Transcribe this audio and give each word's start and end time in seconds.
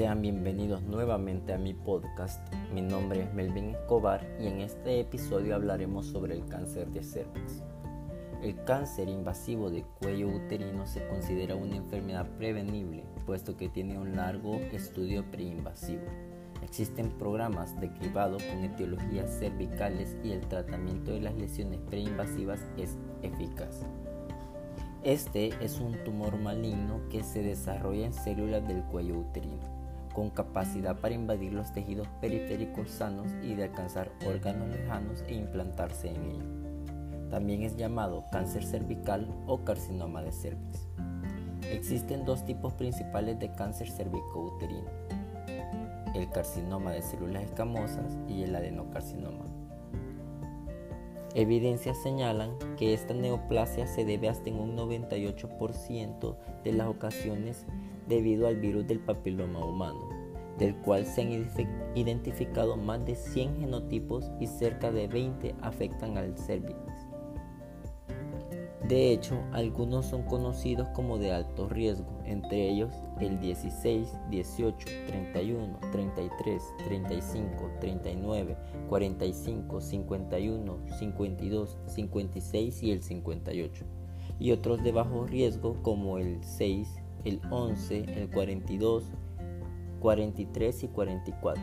Sean 0.00 0.22
bienvenidos 0.22 0.80
nuevamente 0.80 1.52
a 1.52 1.58
mi 1.58 1.74
podcast. 1.74 2.40
Mi 2.72 2.80
nombre 2.80 3.24
es 3.24 3.34
Melvin 3.34 3.74
Escobar 3.74 4.26
y 4.40 4.46
en 4.46 4.62
este 4.62 5.00
episodio 5.00 5.54
hablaremos 5.54 6.06
sobre 6.06 6.36
el 6.36 6.46
cáncer 6.46 6.88
de 6.88 7.02
cervix. 7.02 7.62
El 8.42 8.64
cáncer 8.64 9.10
invasivo 9.10 9.68
de 9.68 9.84
cuello 10.00 10.28
uterino 10.28 10.86
se 10.86 11.06
considera 11.06 11.54
una 11.54 11.76
enfermedad 11.76 12.26
prevenible, 12.38 13.04
puesto 13.26 13.58
que 13.58 13.68
tiene 13.68 13.98
un 13.98 14.16
largo 14.16 14.54
estudio 14.72 15.22
preinvasivo. 15.30 16.06
Existen 16.62 17.10
programas 17.18 17.78
de 17.78 17.92
cribado 17.92 18.38
con 18.38 18.64
etiologías 18.64 19.38
cervicales 19.38 20.16
y 20.24 20.32
el 20.32 20.40
tratamiento 20.48 21.10
de 21.12 21.20
las 21.20 21.34
lesiones 21.34 21.78
preinvasivas 21.90 22.60
es 22.78 22.96
eficaz. 23.20 23.84
Este 25.02 25.50
es 25.62 25.78
un 25.78 25.92
tumor 26.04 26.38
maligno 26.38 27.02
que 27.10 27.22
se 27.22 27.42
desarrolla 27.42 28.06
en 28.06 28.14
células 28.14 28.66
del 28.66 28.82
cuello 28.84 29.18
uterino 29.18 29.79
con 30.12 30.30
capacidad 30.30 30.98
para 30.98 31.14
invadir 31.14 31.52
los 31.52 31.72
tejidos 31.72 32.08
periféricos 32.20 32.90
sanos 32.90 33.28
y 33.42 33.54
de 33.54 33.64
alcanzar 33.64 34.10
órganos 34.26 34.68
lejanos 34.68 35.22
e 35.26 35.34
implantarse 35.34 36.08
en 36.08 36.24
ellos. 36.24 36.60
También 37.30 37.62
es 37.62 37.76
llamado 37.76 38.24
cáncer 38.32 38.64
cervical 38.64 39.28
o 39.46 39.64
carcinoma 39.64 40.22
de 40.22 40.32
cervix. 40.32 40.88
Existen 41.70 42.24
dos 42.24 42.44
tipos 42.44 42.74
principales 42.74 43.38
de 43.38 43.52
cáncer 43.54 43.88
cervicouterino, 43.88 44.90
el 46.14 46.28
carcinoma 46.30 46.90
de 46.90 47.02
células 47.02 47.44
escamosas 47.44 48.18
y 48.28 48.42
el 48.42 48.54
adenocarcinoma. 48.56 49.44
Evidencias 51.34 51.96
señalan 52.02 52.50
que 52.76 52.92
esta 52.92 53.14
neoplasia 53.14 53.86
se 53.86 54.04
debe 54.04 54.28
hasta 54.28 54.48
en 54.48 54.58
un 54.58 54.76
98% 54.76 56.36
de 56.64 56.72
las 56.72 56.88
ocasiones 56.88 57.66
debido 58.10 58.46
al 58.46 58.56
virus 58.56 58.86
del 58.86 59.00
papiloma 59.00 59.64
humano, 59.64 60.10
del 60.58 60.76
cual 60.76 61.06
se 61.06 61.22
han 61.22 61.48
identificado 61.94 62.76
más 62.76 63.06
de 63.06 63.14
100 63.14 63.60
genotipos 63.60 64.30
y 64.38 64.46
cerca 64.46 64.92
de 64.92 65.08
20 65.08 65.54
afectan 65.62 66.18
al 66.18 66.36
cervix. 66.36 66.76
De 68.90 69.12
hecho, 69.12 69.40
algunos 69.52 70.06
son 70.06 70.24
conocidos 70.24 70.88
como 70.88 71.16
de 71.16 71.30
alto 71.30 71.68
riesgo, 71.68 72.18
entre 72.24 72.68
ellos 72.68 72.92
el 73.20 73.38
16, 73.38 74.18
18, 74.30 74.86
31, 75.06 75.78
33, 75.92 76.62
35, 76.86 77.70
39, 77.78 78.56
45, 78.88 79.80
51, 79.80 80.78
52, 80.98 81.78
56 81.86 82.82
y 82.82 82.90
el 82.90 83.02
58, 83.02 83.84
y 84.40 84.50
otros 84.50 84.82
de 84.82 84.90
bajo 84.90 85.24
riesgo 85.24 85.80
como 85.84 86.18
el 86.18 86.42
6, 86.42 86.99
el 87.24 87.40
11, 87.50 88.22
el 88.22 88.30
42, 88.30 89.04
43 90.00 90.84
y 90.84 90.88
44. 90.88 91.62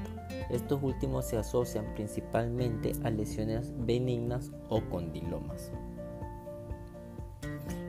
Estos 0.50 0.82
últimos 0.82 1.26
se 1.26 1.38
asocian 1.38 1.94
principalmente 1.96 2.94
a 3.04 3.10
lesiones 3.10 3.74
benignas 3.78 4.52
o 4.70 4.82
condilomas. 4.82 5.72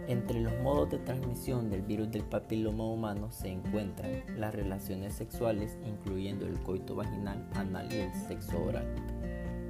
Entre 0.08 0.40
los 0.40 0.58
modos 0.62 0.88
de 0.88 0.98
transmisión 1.00 1.68
del 1.68 1.82
virus 1.82 2.10
del 2.10 2.24
papiloma 2.24 2.84
humano 2.84 3.30
se 3.30 3.48
encuentran 3.48 4.22
las 4.38 4.54
relaciones 4.54 5.12
sexuales, 5.12 5.76
incluyendo 5.84 6.46
el 6.46 6.58
coito 6.60 6.96
vaginal, 6.96 7.46
anal 7.52 7.92
y 7.92 7.96
el 7.96 8.14
sexo 8.14 8.58
oral, 8.64 8.86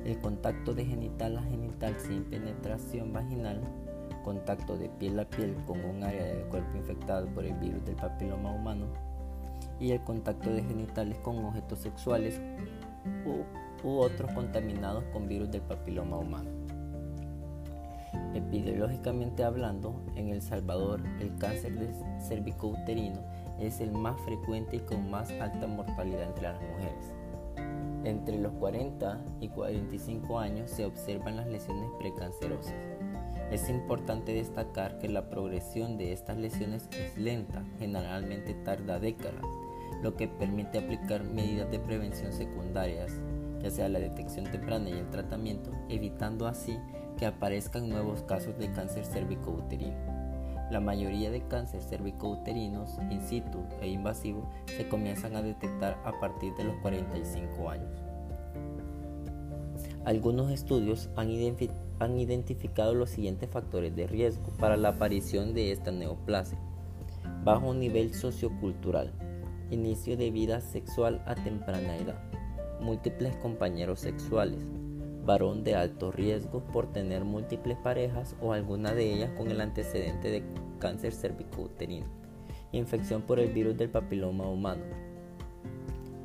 el 0.04 0.16
contacto 0.20 0.74
de 0.74 0.84
genital 0.84 1.38
a 1.38 1.42
genital 1.42 1.96
sin 1.98 2.22
penetración 2.22 3.12
vaginal, 3.12 3.60
contacto 4.28 4.76
de 4.76 4.90
piel 4.90 5.18
a 5.18 5.24
piel 5.24 5.56
con 5.66 5.82
un 5.82 6.04
área 6.04 6.22
del 6.22 6.44
cuerpo 6.48 6.76
infectado 6.76 7.26
por 7.28 7.46
el 7.46 7.54
virus 7.54 7.82
del 7.86 7.96
papiloma 7.96 8.52
humano 8.52 8.84
y 9.80 9.92
el 9.92 10.04
contacto 10.04 10.52
de 10.52 10.62
genitales 10.62 11.16
con 11.20 11.42
objetos 11.46 11.78
sexuales 11.78 12.38
u, 13.24 13.88
otros 13.88 14.30
contaminados 14.32 15.02
con 15.14 15.28
virus 15.28 15.50
del 15.50 15.62
papiloma 15.62 16.18
humano. 16.18 16.50
Epidemiológicamente 18.34 19.44
hablando, 19.44 19.94
en 20.14 20.28
El 20.28 20.42
Salvador 20.42 21.00
el 21.20 21.34
cáncer 21.38 21.78
de 21.78 21.88
cervicouterino 22.20 23.20
es 23.58 23.80
el 23.80 23.92
más 23.92 24.20
frecuente 24.20 24.76
y 24.76 24.80
con 24.80 25.10
más 25.10 25.30
alta 25.40 25.66
mortalidad 25.66 26.24
entre 26.24 26.42
las 26.42 26.60
mujeres. 26.60 27.14
Entre 28.04 28.36
los 28.36 28.52
40 28.52 29.24
y 29.40 29.48
45 29.48 30.38
años 30.38 30.70
se 30.70 30.84
observan 30.84 31.36
las 31.36 31.46
lesiones 31.46 31.90
precancerosas. 31.98 32.97
Es 33.50 33.70
importante 33.70 34.34
destacar 34.34 34.98
que 34.98 35.08
la 35.08 35.30
progresión 35.30 35.96
de 35.96 36.12
estas 36.12 36.36
lesiones 36.36 36.86
es 36.92 37.16
lenta, 37.16 37.64
generalmente 37.78 38.52
tarda 38.52 38.98
décadas, 38.98 39.46
lo 40.02 40.16
que 40.16 40.28
permite 40.28 40.78
aplicar 40.78 41.24
medidas 41.24 41.70
de 41.70 41.78
prevención 41.78 42.32
secundarias, 42.34 43.10
ya 43.62 43.70
sea 43.70 43.88
la 43.88 44.00
detección 44.00 44.44
temprana 44.44 44.90
y 44.90 44.98
el 44.98 45.08
tratamiento, 45.08 45.72
evitando 45.88 46.46
así 46.46 46.78
que 47.16 47.24
aparezcan 47.24 47.88
nuevos 47.88 48.22
casos 48.22 48.58
de 48.58 48.70
cáncer 48.70 49.06
cervicouterino. 49.06 50.18
La 50.70 50.80
mayoría 50.80 51.30
de 51.30 51.40
cáncer 51.48 51.80
cervicouterinos 51.80 52.98
in 53.10 53.22
situ 53.22 53.64
e 53.80 53.88
invasivo 53.88 54.50
se 54.66 54.86
comienzan 54.86 55.34
a 55.36 55.42
detectar 55.42 55.98
a 56.04 56.20
partir 56.20 56.54
de 56.56 56.64
los 56.64 56.76
45 56.76 57.70
años. 57.70 58.02
Algunos 60.04 60.50
estudios 60.50 61.08
han 61.16 61.30
identificado 61.30 61.87
han 61.98 62.18
identificado 62.18 62.94
los 62.94 63.10
siguientes 63.10 63.50
factores 63.50 63.94
de 63.96 64.06
riesgo 64.06 64.50
para 64.58 64.76
la 64.76 64.90
aparición 64.90 65.54
de 65.54 65.72
esta 65.72 65.90
neoplasia. 65.90 66.58
Bajo 67.44 67.74
nivel 67.74 68.14
sociocultural, 68.14 69.12
inicio 69.70 70.16
de 70.16 70.30
vida 70.30 70.60
sexual 70.60 71.22
a 71.26 71.34
temprana 71.34 71.96
edad, 71.96 72.20
múltiples 72.80 73.34
compañeros 73.36 74.00
sexuales, 74.00 74.66
varón 75.24 75.62
de 75.64 75.74
alto 75.74 76.10
riesgo 76.10 76.60
por 76.72 76.90
tener 76.92 77.24
múltiples 77.24 77.76
parejas 77.78 78.34
o 78.40 78.52
alguna 78.52 78.94
de 78.94 79.12
ellas 79.12 79.30
con 79.36 79.50
el 79.50 79.60
antecedente 79.60 80.30
de 80.30 80.42
cáncer 80.78 81.12
cervicouterino, 81.12 82.06
infección 82.72 83.22
por 83.22 83.38
el 83.40 83.52
virus 83.52 83.76
del 83.76 83.90
papiloma 83.90 84.48
humano, 84.48 84.84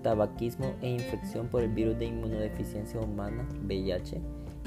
tabaquismo 0.03 0.73
e 0.81 0.89
infección 0.89 1.47
por 1.47 1.63
el 1.63 1.69
virus 1.69 1.97
de 1.97 2.05
inmunodeficiencia 2.05 2.99
humana, 2.99 3.47
VIH, 3.65 4.21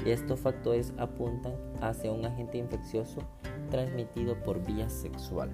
estos 0.05 0.39
factores 0.39 0.93
apuntan 0.97 1.53
hacia 1.81 2.11
un 2.11 2.25
agente 2.25 2.57
infeccioso 2.57 3.19
transmitido 3.69 4.41
por 4.43 4.63
vía 4.63 4.89
sexual. 4.89 5.49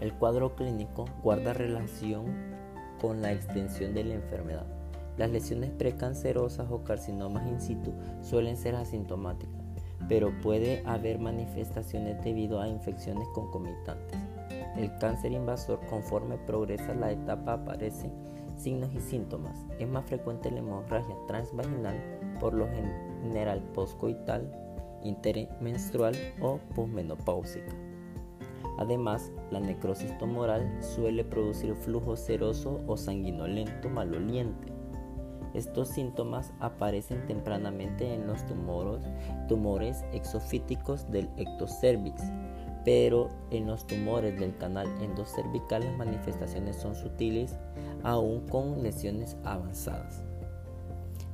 El 0.00 0.12
cuadro 0.12 0.54
clínico 0.54 1.06
guarda 1.22 1.54
relación 1.54 2.26
con 3.00 3.22
la 3.22 3.32
extensión 3.32 3.94
de 3.94 4.04
la 4.04 4.14
enfermedad. 4.14 4.66
Las 5.16 5.30
lesiones 5.30 5.70
precancerosas 5.70 6.70
o 6.70 6.84
carcinomas 6.84 7.46
in 7.46 7.60
situ 7.60 7.94
suelen 8.20 8.56
ser 8.56 8.74
asintomáticas, 8.74 9.62
pero 10.08 10.30
puede 10.42 10.82
haber 10.84 11.18
manifestaciones 11.18 12.22
debido 12.22 12.60
a 12.60 12.68
infecciones 12.68 13.26
concomitantes. 13.34 14.18
El 14.76 14.94
cáncer 14.98 15.32
invasor 15.32 15.80
conforme 15.88 16.36
progresa 16.36 16.94
la 16.94 17.12
etapa 17.12 17.54
aparece 17.54 18.10
Signos 18.56 18.92
y 18.94 19.00
síntomas. 19.00 19.66
Es 19.78 19.88
más 19.88 20.04
frecuente 20.06 20.50
la 20.50 20.58
hemorragia 20.58 21.14
transvaginal, 21.26 21.96
por 22.40 22.54
lo 22.54 22.66
general 23.22 23.62
postcoital, 23.74 24.50
intermenstrual 25.02 26.14
o 26.40 26.58
posmenopáusica. 26.74 27.74
Además, 28.78 29.32
la 29.50 29.60
necrosis 29.60 30.16
tumoral 30.18 30.82
suele 30.82 31.24
producir 31.24 31.74
flujo 31.74 32.16
seroso 32.16 32.82
o 32.86 32.96
sanguinolento 32.96 33.88
maloliente. 33.88 34.72
Estos 35.54 35.88
síntomas 35.88 36.52
aparecen 36.60 37.26
tempranamente 37.26 38.12
en 38.12 38.26
los 38.26 38.44
tumores, 38.44 39.02
tumores 39.48 40.04
exofíticos 40.12 41.10
del 41.10 41.30
ectocervix, 41.38 42.22
pero 42.86 43.30
en 43.50 43.66
los 43.66 43.84
tumores 43.84 44.38
del 44.38 44.56
canal 44.56 44.86
endocervical 45.02 45.82
las 45.82 45.98
manifestaciones 45.98 46.76
son 46.76 46.94
sutiles 46.94 47.56
aún 48.04 48.46
con 48.46 48.84
lesiones 48.84 49.36
avanzadas. 49.42 50.22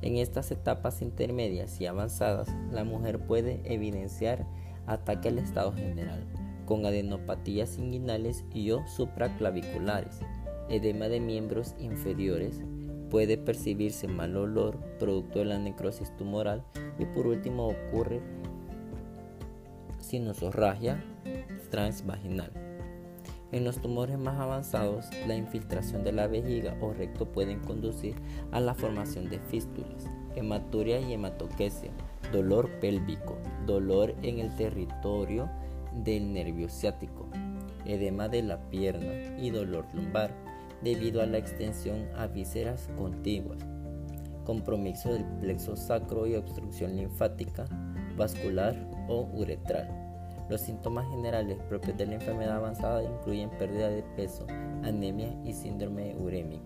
En 0.01 0.17
estas 0.17 0.49
etapas 0.49 1.03
intermedias 1.03 1.79
y 1.79 1.85
avanzadas, 1.85 2.49
la 2.71 2.83
mujer 2.83 3.19
puede 3.19 3.61
evidenciar 3.65 4.47
ataque 4.87 5.29
al 5.29 5.37
estado 5.37 5.71
general, 5.73 6.25
con 6.65 6.87
adenopatías 6.87 7.77
inguinales 7.77 8.43
y 8.51 8.71
o 8.71 8.87
supraclaviculares, 8.87 10.21
edema 10.69 11.07
de 11.07 11.19
miembros 11.19 11.75
inferiores, 11.77 12.63
puede 13.11 13.37
percibirse 13.37 14.07
mal 14.07 14.35
olor 14.37 14.79
producto 14.97 15.37
de 15.37 15.45
la 15.45 15.59
necrosis 15.59 16.17
tumoral 16.17 16.63
y 16.97 17.05
por 17.05 17.27
último 17.27 17.67
ocurre 17.67 18.21
sinusorragia 19.99 21.03
transvaginal. 21.69 22.51
En 23.51 23.63
los 23.63 23.79
tumores 23.79 24.17
más 24.17 24.39
avanzados, 24.39 25.05
la 25.27 25.35
infiltración 25.35 26.03
de 26.03 26.11
la 26.11 26.25
vejiga 26.25 26.75
o 26.81 26.91
recto 26.91 27.31
pueden 27.31 27.59
conducir 27.59 28.15
a 28.51 28.59
la 28.59 28.73
formación 28.73 29.29
de 29.29 29.37
fístulas, 29.37 30.09
hematuria 30.35 30.99
y 30.99 31.13
hematoquesia, 31.13 31.91
dolor 32.31 32.69
pélvico, 32.79 33.37
dolor 33.67 34.15
en 34.23 34.39
el 34.39 34.55
territorio 34.55 35.49
del 36.03 36.33
nervio 36.33 36.67
ciático, 36.67 37.27
edema 37.85 38.27
de 38.27 38.41
la 38.41 38.57
pierna 38.71 39.37
y 39.37 39.51
dolor 39.51 39.85
lumbar 39.93 40.31
debido 40.81 41.21
a 41.21 41.27
la 41.27 41.37
extensión 41.37 42.07
a 42.17 42.25
vísceras 42.25 42.89
contiguas, 42.97 43.59
compromiso 44.45 45.13
del 45.13 45.25
plexo 45.41 45.75
sacro 45.75 46.25
y 46.25 46.35
obstrucción 46.35 46.95
linfática, 46.95 47.65
vascular 48.17 48.75
o 49.07 49.29
uretral. 49.33 50.02
Los 50.49 50.61
síntomas 50.61 51.09
generales 51.09 51.57
propios 51.69 51.97
de 51.97 52.05
la 52.05 52.15
enfermedad 52.15 52.57
avanzada 52.57 53.03
incluyen 53.03 53.49
pérdida 53.51 53.89
de 53.89 54.03
peso, 54.15 54.45
anemia 54.83 55.35
y 55.45 55.53
síndrome 55.53 56.15
urémico. 56.17 56.63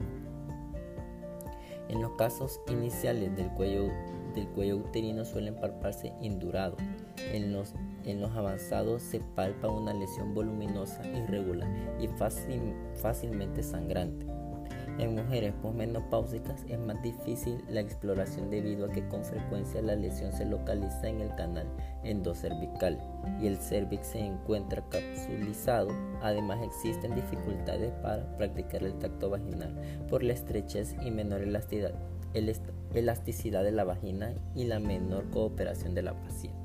En 1.90 2.02
los 2.02 2.12
casos 2.14 2.60
iniciales 2.68 3.36
del 3.38 3.50
cuello, 3.52 3.88
del 4.36 4.48
cuello 4.50 4.78
uterino 4.78 5.24
suelen 5.24 5.56
palparse 5.56 6.12
indurado. 6.22 6.76
En 7.32 7.54
los, 7.54 7.74
en 8.04 8.20
los 8.20 8.36
avanzados 8.36 9.04
se 9.04 9.20
palpa 9.20 9.70
una 9.70 9.94
lesión 9.94 10.34
voluminosa, 10.34 11.06
irregular 11.08 11.70
y 12.00 12.08
fácilmente 12.96 13.64
sangrante. 13.64 14.37
En 15.00 15.16
mujeres 15.16 15.54
posmenopáusicas 15.62 16.66
es 16.68 16.80
más 16.80 17.00
difícil 17.04 17.64
la 17.70 17.82
exploración 17.82 18.50
debido 18.50 18.86
a 18.86 18.92
que 18.92 19.08
con 19.08 19.24
frecuencia 19.24 19.80
la 19.84 19.96
lesión 19.96 20.34
se 20.34 20.44
localiza 20.44 21.08
en 21.08 21.22
el 21.22 21.36
canal 21.36 21.68
endocervical 22.04 22.98
y 23.40 23.46
el 23.46 23.58
cervix 23.58 24.08
se 24.08 24.20
encuentra 24.20 24.84
capsulizado. 24.90 25.90
Además 26.24 26.60
existen 26.64 27.14
dificultades 27.14 27.92
para 28.02 28.26
practicar 28.38 28.84
el 28.84 28.98
tacto 28.98 29.30
vaginal 29.30 29.76
por 30.10 30.24
la 30.24 30.34
estrechez 30.34 30.96
y 31.06 31.12
menor 31.12 31.42
elasticidad, 31.42 31.94
elasticidad 32.96 33.64
de 33.64 33.72
la 33.72 33.84
vagina 33.84 34.34
y 34.56 34.64
la 34.64 34.80
menor 34.80 35.30
cooperación 35.30 35.94
de 35.94 36.02
la 36.02 36.20
paciente 36.20 36.57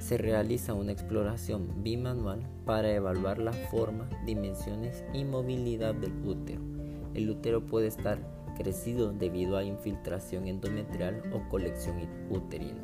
se 0.00 0.16
realiza 0.16 0.74
una 0.74 0.92
exploración 0.92 1.82
bimanual 1.82 2.40
para 2.64 2.90
evaluar 2.90 3.38
la 3.38 3.52
forma, 3.52 4.08
dimensiones 4.24 5.04
y 5.12 5.24
movilidad 5.24 5.94
del 5.94 6.12
útero. 6.26 6.62
El 7.14 7.28
útero 7.28 7.66
puede 7.66 7.86
estar 7.86 8.18
crecido 8.56 9.12
debido 9.12 9.56
a 9.56 9.64
infiltración 9.64 10.48
endometrial 10.48 11.22
o 11.32 11.48
colección 11.48 11.96
uterina. 12.30 12.80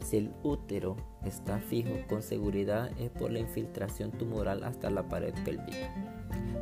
Si 0.00 0.16
el 0.16 0.32
útero 0.42 0.96
está 1.24 1.58
fijo, 1.58 1.90
con 2.08 2.22
seguridad 2.22 2.90
es 2.98 3.10
por 3.10 3.30
la 3.30 3.40
infiltración 3.40 4.12
tumoral 4.12 4.64
hasta 4.64 4.90
la 4.90 5.08
pared 5.08 5.34
pélvica. 5.44 5.92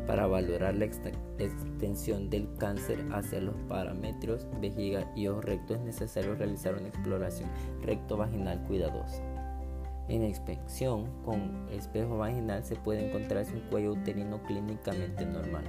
Para 0.07 0.27
valorar 0.27 0.75
la 0.75 0.87
extensión 0.87 2.31
del 2.31 2.49
cáncer 2.57 3.05
hacia 3.13 3.41
los 3.41 3.55
parámetros 3.69 4.47
vejiga 4.61 5.13
y 5.15 5.27
o 5.27 5.41
recto 5.41 5.75
es 5.75 5.81
necesario 5.81 6.35
realizar 6.35 6.75
una 6.75 6.89
exploración 6.89 7.51
recto-vaginal 7.83 8.65
cuidadosa. 8.65 9.38
En 10.09 10.25
inspección 10.25 11.07
con 11.23 11.69
espejo 11.71 12.17
vaginal 12.17 12.65
se 12.65 12.77
puede 12.77 13.09
encontrar 13.09 13.45
un 13.53 13.61
cuello 13.69 13.93
uterino 13.93 14.43
clínicamente 14.43 15.27
normal, 15.27 15.65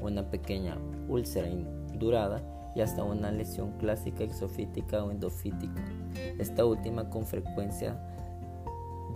una 0.00 0.30
pequeña 0.30 0.78
úlcera 1.08 1.48
indurada 1.48 2.40
y 2.76 2.82
hasta 2.82 3.02
una 3.02 3.32
lesión 3.32 3.72
clásica 3.78 4.22
exofítica 4.22 5.04
o 5.04 5.10
endofítica. 5.10 5.82
Esta 6.38 6.64
última 6.64 7.10
con 7.10 7.26
frecuencia 7.26 8.00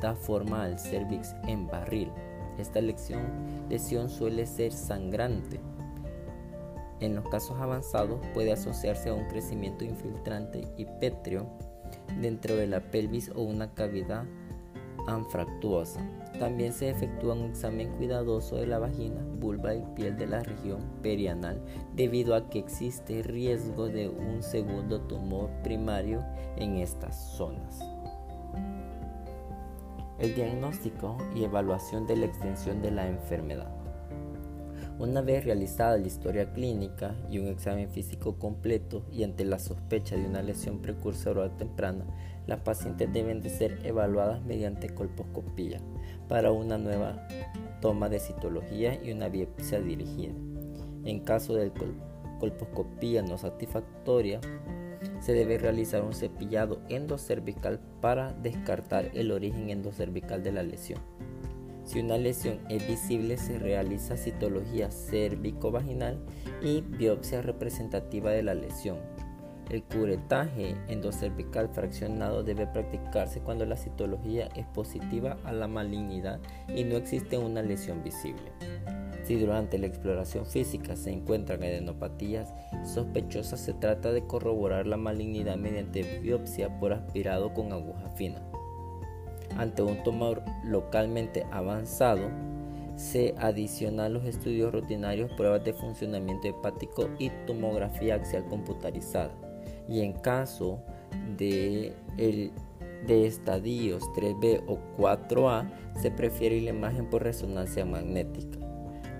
da 0.00 0.16
forma 0.16 0.64
al 0.64 0.78
cervix 0.78 1.36
en 1.46 1.68
barril. 1.68 2.10
Esta 2.58 2.80
lesión 2.80 4.10
suele 4.10 4.44
ser 4.46 4.72
sangrante. 4.72 5.60
En 6.98 7.14
los 7.14 7.28
casos 7.28 7.60
avanzados 7.60 8.20
puede 8.32 8.52
asociarse 8.52 9.08
a 9.08 9.14
un 9.14 9.26
crecimiento 9.28 9.84
infiltrante 9.84 10.66
y 10.76 10.84
pétreo 10.84 11.46
dentro 12.20 12.56
de 12.56 12.66
la 12.66 12.80
pelvis 12.80 13.30
o 13.34 13.42
una 13.42 13.72
cavidad 13.74 14.24
anfractuosa. 15.06 16.00
También 16.38 16.72
se 16.72 16.90
efectúa 16.90 17.34
un 17.34 17.50
examen 17.50 17.90
cuidadoso 17.96 18.56
de 18.56 18.66
la 18.66 18.78
vagina, 18.78 19.24
vulva 19.38 19.74
y 19.74 19.84
piel 19.94 20.16
de 20.16 20.26
la 20.26 20.42
región 20.42 20.80
perianal 21.02 21.60
debido 21.94 22.34
a 22.34 22.48
que 22.50 22.58
existe 22.58 23.22
riesgo 23.22 23.86
de 23.86 24.08
un 24.08 24.42
segundo 24.42 25.00
tumor 25.02 25.50
primario 25.62 26.24
en 26.56 26.76
estas 26.76 27.16
zonas. 27.36 27.80
El 30.18 30.34
diagnóstico 30.34 31.18
y 31.34 31.44
evaluación 31.44 32.06
de 32.06 32.16
la 32.16 32.26
extensión 32.26 32.80
de 32.82 32.90
la 32.90 33.08
enfermedad. 33.08 33.84
Una 34.96 35.22
vez 35.22 35.44
realizada 35.44 35.98
la 35.98 36.06
historia 36.06 36.52
clínica 36.52 37.16
y 37.28 37.40
un 37.40 37.48
examen 37.48 37.90
físico 37.90 38.38
completo 38.38 39.04
y 39.10 39.24
ante 39.24 39.44
la 39.44 39.58
sospecha 39.58 40.14
de 40.14 40.24
una 40.24 40.40
lesión 40.40 40.78
precursora 40.78 41.50
temprana, 41.56 42.04
las 42.46 42.60
pacientes 42.60 43.12
deben 43.12 43.40
de 43.40 43.50
ser 43.50 43.80
evaluadas 43.84 44.42
mediante 44.44 44.90
colposcopía 44.90 45.80
para 46.28 46.52
una 46.52 46.78
nueva 46.78 47.26
toma 47.80 48.08
de 48.08 48.20
citología 48.20 49.02
y 49.02 49.12
una 49.12 49.28
biopsia 49.28 49.80
dirigida. 49.80 50.34
En 51.04 51.20
caso 51.20 51.54
de 51.54 51.72
colposcopía 52.40 53.22
no 53.22 53.38
satisfactoria, 53.38 54.40
se 55.20 55.32
debe 55.32 55.58
realizar 55.58 56.02
un 56.02 56.14
cepillado 56.14 56.80
endocervical 56.88 57.80
para 58.00 58.32
descartar 58.32 59.10
el 59.14 59.32
origen 59.32 59.70
endocervical 59.70 60.42
de 60.42 60.52
la 60.52 60.62
lesión. 60.62 61.00
Si 61.84 62.00
una 62.00 62.16
lesión 62.16 62.60
es 62.70 62.86
visible, 62.88 63.36
se 63.36 63.58
realiza 63.58 64.16
citología 64.16 64.90
cérvico-vaginal 64.90 66.18
y 66.62 66.80
biopsia 66.80 67.42
representativa 67.42 68.30
de 68.30 68.42
la 68.42 68.54
lesión. 68.54 68.98
El 69.70 69.82
curetaje 69.82 70.76
endocervical 70.88 71.68
fraccionado 71.70 72.42
debe 72.42 72.66
practicarse 72.66 73.40
cuando 73.40 73.64
la 73.64 73.76
citología 73.76 74.48
es 74.54 74.66
positiva 74.66 75.38
a 75.44 75.52
la 75.52 75.66
malignidad 75.66 76.38
y 76.68 76.84
no 76.84 76.96
existe 76.96 77.38
una 77.38 77.62
lesión 77.62 78.02
visible. 78.02 78.52
Si 79.24 79.36
durante 79.36 79.78
la 79.78 79.86
exploración 79.86 80.44
física 80.44 80.96
se 80.96 81.10
encuentran 81.10 81.62
adenopatías 81.62 82.52
sospechosas, 82.84 83.58
se 83.58 83.72
trata 83.72 84.12
de 84.12 84.26
corroborar 84.26 84.86
la 84.86 84.98
malignidad 84.98 85.56
mediante 85.56 86.20
biopsia 86.20 86.78
por 86.78 86.92
aspirado 86.92 87.54
con 87.54 87.72
aguja 87.72 88.10
fina. 88.10 88.42
Ante 89.56 89.82
un 89.82 90.02
tumor 90.02 90.42
localmente 90.62 91.46
avanzado, 91.50 92.28
se 92.96 93.34
adiciona 93.38 94.04
a 94.04 94.08
los 94.10 94.24
estudios 94.24 94.72
rutinarios 94.72 95.32
pruebas 95.32 95.64
de 95.64 95.72
funcionamiento 95.72 96.48
hepático 96.48 97.08
y 97.18 97.30
tomografía 97.46 98.16
axial 98.16 98.44
computarizada 98.44 99.32
y 99.88 100.00
en 100.00 100.12
caso 100.12 100.82
de, 101.36 101.94
de 102.16 103.26
estadios 103.26 104.02
3B 104.16 104.62
o 104.66 104.78
4A 104.98 105.70
se 106.00 106.10
prefiere 106.10 106.60
la 106.60 106.70
imagen 106.70 107.08
por 107.08 107.22
resonancia 107.22 107.84
magnética. 107.84 108.58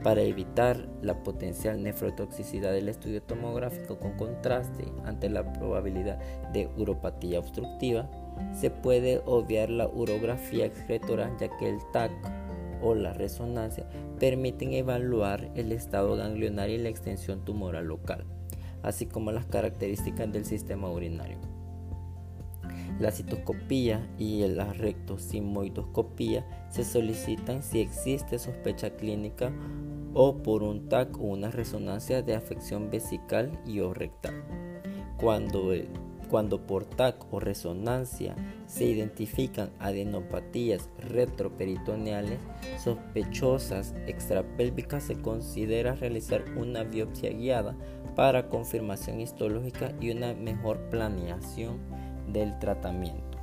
Para 0.02 0.21
evitar 0.21 0.87
la 1.00 1.23
potencial 1.23 1.83
nefrotoxicidad 1.83 2.73
del 2.73 2.90
estudio 2.90 3.23
tomográfico 3.23 3.99
con 3.99 4.12
contraste 4.12 4.85
ante 5.06 5.30
la 5.30 5.50
probabilidad 5.54 6.18
de 6.52 6.68
uropatía 6.76 7.38
obstructiva, 7.38 8.11
se 8.52 8.71
puede 8.71 9.23
obviar 9.25 9.71
la 9.71 9.88
urografía 9.88 10.66
excretora 10.66 11.35
ya 11.40 11.49
que 11.56 11.71
el 11.71 11.78
TAC 11.92 12.12
o 12.83 12.94
la 12.94 13.14
resonancia 13.14 13.87
permiten 14.18 14.75
evaluar 14.75 15.50
el 15.54 15.73
estado 15.73 16.16
ganglionario 16.16 16.76
y 16.76 16.83
la 16.83 16.90
extensión 16.90 17.42
tumoral 17.42 17.87
local 17.87 18.26
así 18.85 19.07
como 19.07 19.33
las 19.33 19.47
características 19.47 20.31
del 20.33 20.45
sistema 20.45 20.91
urinario. 20.91 21.38
La 23.00 23.11
citoscopía 23.11 24.09
y 24.19 24.47
la 24.47 24.73
rectosimoidoscopía 24.73 26.47
se 26.71 26.85
solicitan 26.85 27.62
si 27.62 27.81
existe 27.81 28.38
sospecha 28.38 28.91
clínica 28.91 29.50
o 30.12 30.37
por 30.43 30.62
un 30.62 30.88
TAC 30.88 31.19
o 31.19 31.25
una 31.25 31.50
resonancia 31.50 32.23
de 32.23 32.37
afección 32.37 32.91
vesical 32.91 33.50
y 33.67 33.81
o 33.81 33.93
rectal. 33.93 34.45
Cuando, 35.17 35.73
cuando 36.31 36.67
por 36.67 36.85
TAC 36.85 37.33
o 37.33 37.41
resonancia 37.41 38.37
se 38.67 38.85
identifican 38.85 39.71
adenopatías 39.81 40.88
retroperitoneales 40.99 42.38
sospechosas 42.79 43.93
extrapélvicas, 44.07 45.03
se 45.03 45.17
considera 45.17 45.97
realizar 45.97 46.45
una 46.57 46.85
biopsia 46.85 47.31
guiada 47.31 47.76
para 48.14 48.49
confirmación 48.49 49.21
histológica 49.21 49.92
y 50.00 50.11
una 50.11 50.35
mejor 50.35 50.78
planeación 50.90 51.78
del 52.33 52.59
tratamiento. 52.59 53.38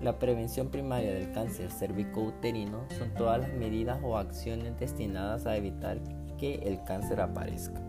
La 0.00 0.18
prevención 0.18 0.68
primaria 0.68 1.12
del 1.12 1.32
cáncer 1.32 1.70
cervicouterino 1.70 2.84
son 2.98 3.12
todas 3.14 3.40
las 3.40 3.52
medidas 3.52 4.00
o 4.02 4.16
acciones 4.16 4.78
destinadas 4.78 5.46
a 5.46 5.56
evitar 5.56 5.98
que 6.38 6.54
el 6.54 6.82
cáncer 6.84 7.20
aparezca. 7.20 7.82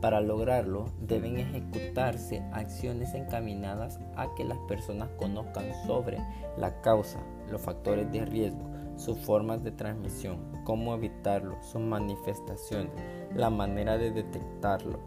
Para 0.00 0.20
lograrlo 0.20 0.86
deben 1.00 1.38
ejecutarse 1.38 2.42
acciones 2.52 3.14
encaminadas 3.14 4.00
a 4.16 4.32
que 4.34 4.44
las 4.44 4.58
personas 4.68 5.08
conozcan 5.16 5.66
sobre 5.86 6.18
la 6.56 6.80
causa, 6.80 7.20
los 7.50 7.60
factores 7.60 8.10
de 8.10 8.24
riesgo, 8.24 8.68
sus 8.96 9.18
formas 9.18 9.62
de 9.62 9.72
transmisión, 9.72 10.38
cómo 10.64 10.94
evitarlo, 10.94 11.60
sus 11.62 11.80
manifestaciones, 11.80 12.92
la 13.34 13.50
manera 13.50 13.98
de 13.98 14.10
detectarlo, 14.10 14.98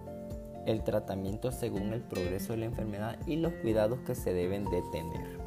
el 0.65 0.83
tratamiento 0.83 1.51
según 1.51 1.93
el 1.93 2.01
progreso 2.01 2.53
de 2.53 2.59
la 2.59 2.65
enfermedad 2.65 3.17
y 3.27 3.35
los 3.35 3.53
cuidados 3.53 3.99
que 3.99 4.15
se 4.15 4.33
deben 4.33 4.65
de 4.65 4.81
tener. 4.91 5.39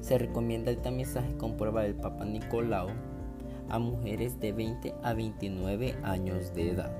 Se 0.00 0.18
recomienda 0.18 0.70
el 0.70 0.78
tamizaje 0.78 1.36
con 1.36 1.56
prueba 1.56 1.82
del 1.82 1.94
Papa 1.94 2.24
Nicolau 2.24 2.88
a 3.68 3.78
mujeres 3.78 4.40
de 4.40 4.52
20 4.52 4.94
a 5.02 5.12
29 5.12 5.96
años 6.02 6.54
de 6.54 6.70
edad. 6.70 6.92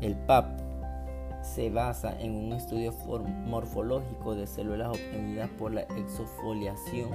El 0.00 0.14
PAP 0.14 0.60
se 1.42 1.70
basa 1.70 2.20
en 2.20 2.34
un 2.34 2.52
estudio 2.52 2.92
morfológico 3.46 4.34
de 4.34 4.46
células 4.46 4.88
obtenidas 4.88 5.50
por 5.50 5.72
la 5.72 5.82
exofoliación 5.82 7.10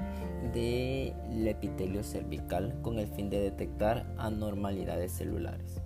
del 0.54 1.48
epitelio 1.48 2.04
cervical 2.04 2.76
con 2.82 3.00
el 3.00 3.08
fin 3.08 3.30
de 3.30 3.40
detectar 3.40 4.06
anormalidades 4.18 5.12
celulares. 5.12 5.82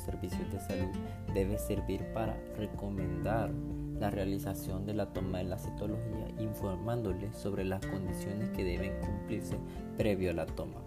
Servicios 0.00 0.50
de 0.52 0.60
salud 0.60 0.90
debe 1.34 1.58
servir 1.58 2.04
para 2.12 2.36
recomendar 2.56 3.50
la 3.98 4.10
realización 4.10 4.86
de 4.86 4.94
la 4.94 5.12
toma 5.12 5.38
de 5.38 5.44
la 5.44 5.58
citología 5.58 6.28
informándole 6.38 7.32
sobre 7.32 7.64
las 7.64 7.84
condiciones 7.86 8.48
que 8.50 8.64
deben 8.64 8.98
cumplirse 9.00 9.56
previo 9.96 10.30
a 10.30 10.34
la 10.34 10.46
toma. 10.46 10.80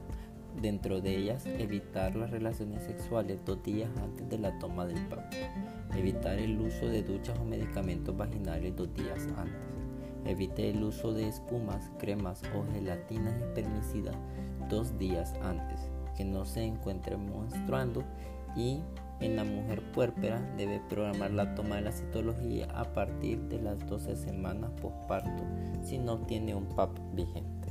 Dentro 0.62 1.01
de 1.01 1.17
ellas, 1.17 1.46
evitar 1.46 2.15
las 2.15 2.29
relaciones 2.29 2.84
sexuales 2.84 3.39
dos 3.46 3.63
días 3.63 3.89
antes 4.01 4.29
de 4.29 4.38
la 4.38 4.58
toma 4.60 4.86
del 4.86 5.00
PAP. 5.08 5.34
Evitar 5.96 6.38
el 6.38 6.60
uso 6.60 6.88
de 6.88 7.03
duchas 7.03 7.38
o 7.39 7.46
medicamentos 7.46 8.15
vaginales 8.15 8.75
dos 8.75 8.93
días 8.93 9.27
antes. 9.38 9.70
Evite 10.25 10.70
el 10.70 10.84
uso 10.84 11.12
de 11.13 11.27
espumas, 11.27 11.91
cremas 11.98 12.41
o 12.55 12.72
gelatinas 12.72 13.36
espermicidas 13.39 14.15
dos 14.70 14.98
días 14.98 15.34
antes 15.41 15.89
que 16.15 16.24
no 16.24 16.46
se 16.46 16.63
encuentre 16.63 17.17
menstruando 17.17 18.03
y 18.55 18.82
en 19.25 19.37
la 19.37 19.43
mujer 19.43 19.81
puérpera 19.91 20.41
debe 20.57 20.81
programar 20.89 21.31
la 21.31 21.55
toma 21.55 21.77
de 21.77 21.83
la 21.83 21.91
citología 21.91 22.67
a 22.75 22.83
partir 22.83 23.39
de 23.43 23.61
las 23.61 23.79
12 23.87 24.15
semanas 24.17 24.71
postparto 24.81 25.43
si 25.81 25.97
no 25.97 26.19
tiene 26.19 26.53
un 26.55 26.67
PAP 26.75 26.97
vigente. 27.13 27.69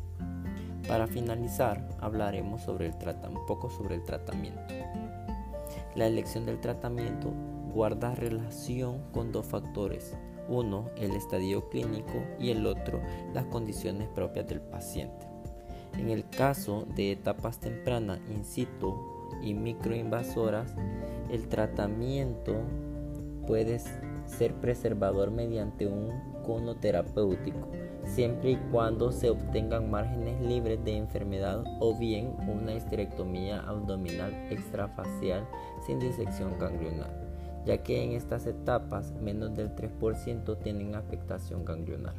Para 0.89 1.07
finalizar, 1.07 1.87
hablaremos 2.01 2.63
sobre 2.63 2.87
el 2.87 2.95
un 3.29 3.47
poco 3.47 3.71
sobre 3.71 3.97
el 3.97 4.05
tratamiento. 4.05 4.75
La 5.95 6.07
elección 6.07 6.47
del 6.47 6.61
tratamiento 6.61 7.33
guarda 7.75 8.15
relación 8.15 9.03
con 9.13 9.31
dos 9.31 9.47
factores. 9.47 10.17
Uno, 10.49 10.91
el 10.97 11.13
estadio 11.13 11.69
clínico 11.69 12.25
y 12.39 12.51
el 12.51 12.67
otro, 12.67 13.01
las 13.33 13.45
condiciones 13.47 14.09
propias 14.09 14.49
del 14.49 14.61
paciente. 14.61 15.27
En 15.99 16.11
el 16.11 16.29
caso 16.29 16.87
de 16.97 17.13
etapas 17.13 17.61
tempranas 17.61 18.19
in 18.31 18.45
situ 18.45 19.12
y 19.43 19.55
microinvasoras, 19.55 20.75
el 21.31 21.49
tratamiento 21.49 22.55
puede 23.47 23.81
ser 24.27 24.55
preservador 24.55 25.31
mediante 25.31 25.87
un 25.87 26.11
cono 26.45 26.77
terapéutico, 26.77 27.69
siempre 28.05 28.53
y 28.53 28.57
cuando 28.71 29.13
se 29.13 29.31
obtengan 29.31 29.91
márgenes 29.91 30.41
libres 30.41 30.85
de 30.85 30.97
enfermedad 30.97 31.65
o 31.81 31.97
bien 31.97 32.35
una 32.49 32.75
histerectomía 32.75 33.61
abdominal 33.61 34.33
extrafacial 34.51 35.47
sin 35.87 35.99
disección 35.99 36.59
ganglionar, 36.59 37.11
ya 37.65 37.79
que 37.83 38.03
en 38.03 38.13
estas 38.13 38.47
etapas 38.47 39.13
menos 39.21 39.55
del 39.55 39.75
3% 39.75 40.59
tienen 40.59 40.95
afectación 40.95 41.65
ganglionar. 41.65 42.15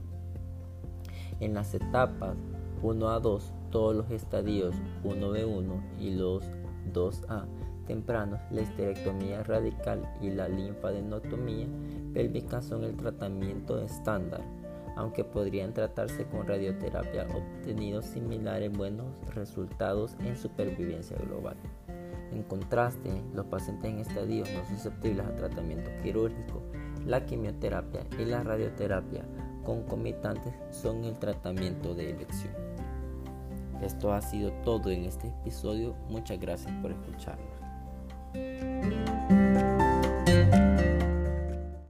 En 1.39 1.53
las 1.53 1.74
etapas 1.74 2.38
1 2.82 3.10
a 3.10 3.20
2 3.20 3.53
todos 3.72 3.96
los 3.96 4.12
estadios 4.12 4.75
1B1 5.03 6.00
y 6.00 6.12
los 6.12 6.43
2A 6.91 7.45
tempranos, 7.85 8.39
la 8.51 8.61
histerectomía 8.61 9.43
radical 9.43 10.01
y 10.21 10.29
la 10.29 10.47
linfadenotomía 10.47 11.67
pélvica 12.13 12.61
son 12.61 12.83
el 12.83 12.95
tratamiento 12.95 13.79
estándar, 13.79 14.41
aunque 14.95 15.23
podrían 15.23 15.73
tratarse 15.73 16.25
con 16.25 16.47
radioterapia 16.47 17.27
obtenidos 17.33 18.05
similares 18.05 18.71
buenos 18.71 19.07
resultados 19.33 20.15
en 20.19 20.37
supervivencia 20.37 21.17
global. 21.17 21.57
En 22.31 22.43
contraste, 22.43 23.09
los 23.33 23.45
pacientes 23.45 23.91
en 23.91 23.99
estadios 23.99 24.49
no 24.51 24.65
susceptibles 24.65 25.25
a 25.25 25.35
tratamiento 25.35 25.91
quirúrgico, 26.01 26.61
la 27.05 27.25
quimioterapia 27.25 28.05
y 28.17 28.25
la 28.25 28.43
radioterapia 28.43 29.23
concomitantes 29.63 30.53
son 30.71 31.03
el 31.03 31.17
tratamiento 31.19 31.93
de 31.93 32.11
elección. 32.11 32.62
Esto 33.83 34.13
ha 34.13 34.21
sido 34.21 34.51
todo 34.63 34.89
en 34.91 35.03
este 35.05 35.27
episodio. 35.27 35.93
Muchas 36.09 36.39
gracias 36.39 36.71
por 36.81 36.91
escucharnos. 36.91 38.73